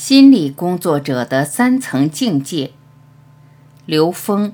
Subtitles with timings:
[0.00, 2.70] 心理工作者的三层境界。
[3.84, 4.52] 刘峰，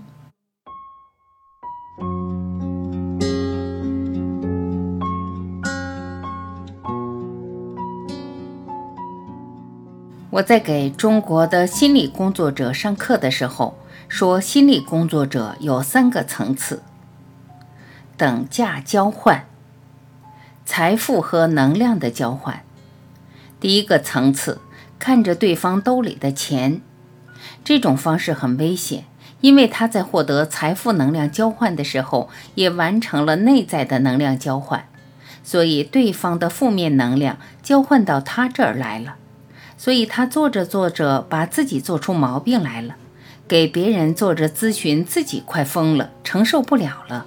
[10.31, 13.77] 我在给中国的心理工作者上课的时候，
[14.09, 16.83] 说心理工作者有三个层次：
[18.17, 19.45] 等价交换、
[20.65, 22.65] 财富和能量的交换。
[23.61, 24.63] 第一个层次。
[25.05, 26.81] 看着对方兜里的钱，
[27.63, 29.05] 这种方式很危险，
[29.43, 34.89] 因为他在获得财富能量交换的时候，也完成了内在的能量交换，
[35.43, 39.17] 所以对方的负面能量交换到他这儿来了，
[39.77, 42.97] 所以他做着做着把自己做出毛病来了，
[43.47, 47.27] 给别人做着咨询，自己快疯了，承受不了了。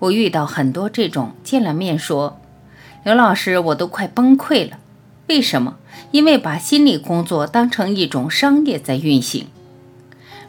[0.00, 2.40] 我遇到很多这种，见了面说
[3.06, 4.78] ：“刘老师，我都快崩溃了。”
[5.28, 5.76] 为什么？
[6.10, 9.46] 因为把心理工作当成一种商业在运行。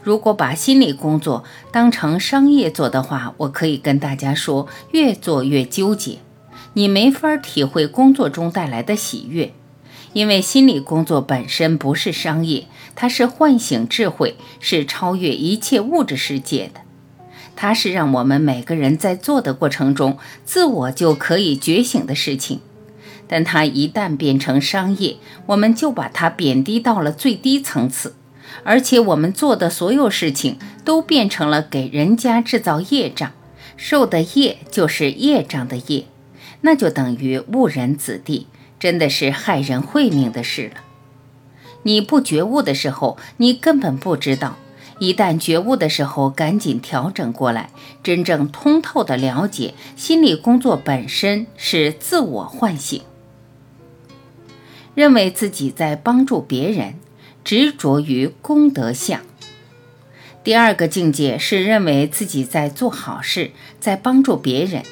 [0.02, 6.20] 如果把心理工作当成商业做的话，我可以跟大家说，越做越纠结，
[6.74, 9.54] 你没法体会工作中带来的喜悦。
[10.13, 16.80] 因为心理工作本身不是商业，它是唤醒智慧，是超越一切物质世界的。
[17.55, 22.62] 它是让我们每个人在做的过程中，自我就可以觉醒的事情。
[23.30, 28.16] 但它一旦变成商业，我们就把它贬低到了最低层次，
[28.63, 33.32] 而且我们做的所有事情都变成了给人家制造业障，
[33.77, 36.05] 受的业就是业障的业，
[36.62, 38.48] 那就等于误人子弟，
[38.80, 40.82] 真的是害人慧命的事了。
[41.84, 44.58] 你不觉悟的时候，你根本不知道；
[44.98, 47.70] 一旦觉悟的时候，赶紧调整过来，
[48.02, 53.04] 真正通透的了解，心理工作本身是自我唤醒。
[54.95, 56.95] 认为自己在帮助别人，
[57.43, 59.21] 执着于功德相。
[60.43, 64.84] 第二个境界是认为自己在做好事，在帮助别人。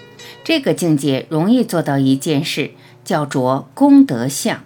[0.43, 2.71] 这个境界容易做到一件事，
[3.03, 4.63] 叫做功德相。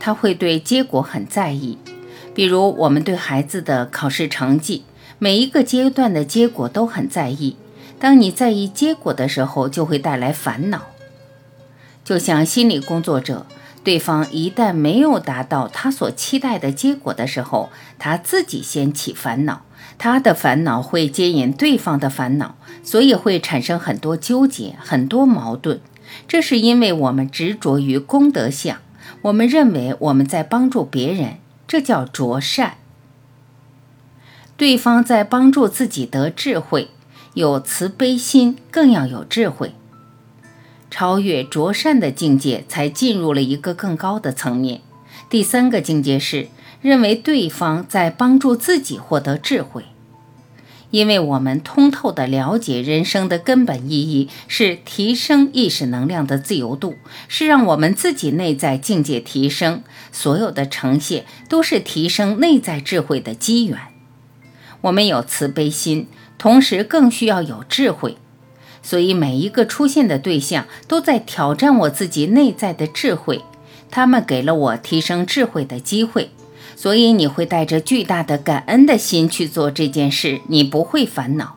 [0.00, 1.78] 他会对结果很在意，
[2.34, 4.84] 比如我们对孩子的考试成绩，
[5.18, 7.56] 每一个阶段的结果都很在意。
[7.98, 10.88] 当你在意结果的时候，就会带来烦恼。
[12.04, 13.46] 就像心理工作者。
[13.84, 19.60] 对方一旦没有达到他所期待的结果的时候，他自己先起烦恼，
[19.98, 25.80] 他的烦恼会接引对方的烦恼，所以会产生很多纠结、很多矛盾。
[26.26, 28.78] 这是因为我们执着于功德相，
[29.20, 31.36] 我们认为我们在帮助别人，
[31.68, 32.78] 这叫着善。
[34.56, 36.88] 对方在帮助自己得智慧，
[37.34, 39.74] 有慈悲心，更要有智慧。
[40.94, 44.80] 超越着善的境界，才进入了一个更高的层面。
[45.28, 46.46] 第三个境界是
[46.80, 49.86] 认为对方在帮助自己获得智慧，
[50.92, 56.94] 因为我们通透的了解人生的根本意义是提升意识能量的自由度，
[57.26, 59.82] 是让我们自己内在境界提升。
[60.12, 63.76] 所有的呈现都是提升内在智慧的机缘。
[64.82, 66.06] 我们有慈悲心，
[66.38, 68.16] 同时更需要有智慧。
[68.84, 73.42] 所以每一个出现的对象都在挑战我自己内在的智慧，
[73.90, 76.30] 他们给了我提升智慧的机会。
[76.76, 81.56] 所以你会带着巨大的感恩的心去做这件事，你不会烦恼，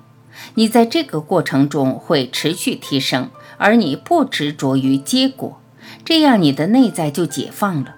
[0.54, 5.60] 你在这个过程中会持续提升，而你不执着于结果，
[6.06, 7.96] 这样你的内在就解放了。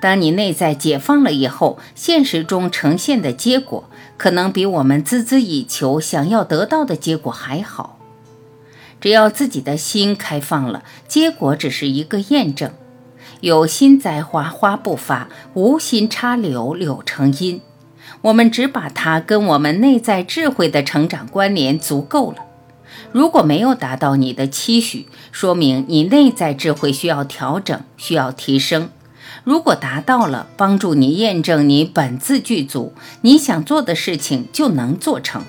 [0.00, 7.99] 当你内在解放了以后，现实中呈现的结果可能比我们孜孜以求想要得到的结果还好。
[9.00, 12.70] 只要自己的心开放了，结果只是一个验证。
[13.40, 17.62] 有心栽花花不发，无心插柳柳成荫。
[18.22, 22.38] 我们只把它跟我们内在智慧的成长关联足够了。
[23.12, 28.90] 如果没有达到你的期许，说明你内在智慧需要调整，需要提升。
[29.44, 32.92] 如果达到了，帮助你验证你本自具足，
[33.22, 35.42] 你想做的事情就能做成。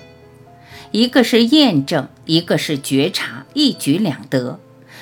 [0.92, 4.60] 一个是验证，一个是觉察，一举两得。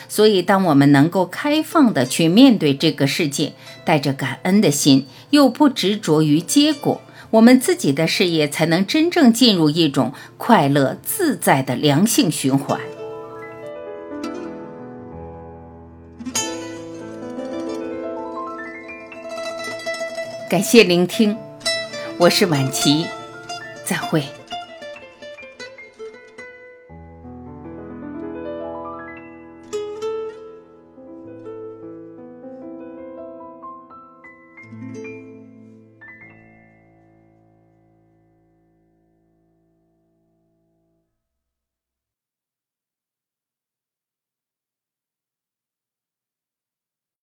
[0.08, 3.54] 所以，当我们能够开放的去面对这个世界，
[3.84, 7.02] 带着感恩的心，又不执着于结果，
[7.32, 12.80] 我们自己的事业才能真正进入一种快乐自在的良性循环。
[20.50, 21.38] 感谢聆听，
[22.18, 23.06] 我是晚琪，
[23.86, 24.24] 再会。